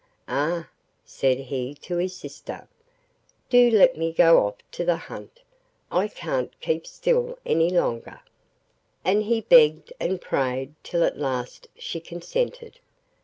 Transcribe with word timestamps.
'Ah!' 0.27 0.67
said 1.05 1.37
he 1.37 1.75
to 1.75 2.07
sister, 2.07 2.67
'do 3.51 3.69
let 3.69 3.95
me 3.95 4.11
go 4.11 4.47
off 4.47 4.55
to 4.71 4.83
the 4.83 4.95
hunt! 4.95 5.41
I 5.91 6.07
can't 6.07 6.59
keep 6.59 6.87
still 6.87 7.37
any 7.45 7.69
longer.' 7.69 8.21
And 9.05 9.21
he 9.25 9.41
begged 9.41 9.93
and 9.99 10.19
prayed 10.19 10.73
till 10.81 11.03
at 11.03 11.19
last 11.19 11.67
she 11.77 11.99
consented. 11.99 12.79